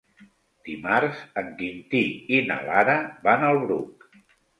Dimarts 0.67 1.19
en 1.41 1.51
Quintí 1.59 2.01
i 2.37 2.39
na 2.47 2.57
Lara 2.71 2.95
van 3.29 3.45
al 3.51 3.61
Bruc. 3.67 4.09